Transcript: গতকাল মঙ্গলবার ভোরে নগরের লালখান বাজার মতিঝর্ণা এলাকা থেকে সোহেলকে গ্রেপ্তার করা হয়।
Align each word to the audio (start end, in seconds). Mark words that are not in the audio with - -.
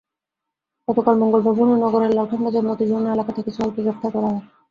গতকাল 0.87 1.15
মঙ্গলবার 1.17 1.53
ভোরে 1.57 1.73
নগরের 1.77 2.11
লালখান 2.11 2.39
বাজার 2.45 2.67
মতিঝর্ণা 2.69 3.09
এলাকা 3.11 3.31
থেকে 3.37 3.49
সোহেলকে 3.51 3.81
গ্রেপ্তার 3.81 4.11
করা 4.13 4.27
হয়। 4.27 4.41